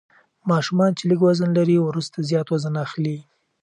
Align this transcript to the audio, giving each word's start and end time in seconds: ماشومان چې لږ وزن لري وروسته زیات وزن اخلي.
ماشومان 0.51 0.91
چې 0.97 1.03
لږ 1.09 1.19
وزن 1.27 1.49
لري 1.59 1.77
وروسته 1.81 2.27
زیات 2.29 2.47
وزن 2.49 2.73
اخلي. 2.85 3.17